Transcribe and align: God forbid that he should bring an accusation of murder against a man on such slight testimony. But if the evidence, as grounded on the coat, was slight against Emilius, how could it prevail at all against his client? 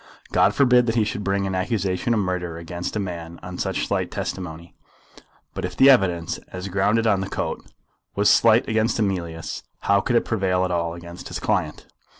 God 0.31 0.55
forbid 0.55 0.87
that 0.87 0.95
he 0.95 1.03
should 1.03 1.23
bring 1.23 1.45
an 1.45 1.53
accusation 1.53 2.15
of 2.15 2.19
murder 2.19 2.57
against 2.57 2.95
a 2.95 2.99
man 2.99 3.39
on 3.43 3.59
such 3.59 3.85
slight 3.85 4.09
testimony. 4.09 4.73
But 5.53 5.63
if 5.63 5.77
the 5.77 5.91
evidence, 5.91 6.39
as 6.51 6.69
grounded 6.69 7.05
on 7.05 7.21
the 7.21 7.29
coat, 7.29 7.63
was 8.15 8.27
slight 8.27 8.67
against 8.67 8.97
Emilius, 8.97 9.61
how 9.81 10.01
could 10.01 10.15
it 10.15 10.25
prevail 10.25 10.65
at 10.65 10.71
all 10.71 10.95
against 10.95 11.27
his 11.27 11.39
client? 11.39 11.85